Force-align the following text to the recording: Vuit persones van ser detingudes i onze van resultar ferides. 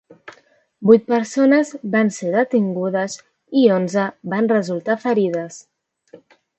Vuit 0.89 1.03
persones 1.13 1.73
van 1.97 2.09
ser 2.17 2.33
detingudes 2.37 3.19
i 3.65 3.69
onze 3.79 4.09
van 4.35 4.53
resultar 4.57 5.01
ferides. 5.09 5.65